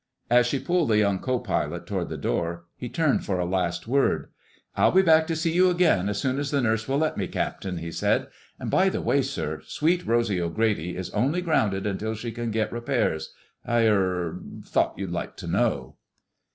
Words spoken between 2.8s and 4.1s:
turned for a last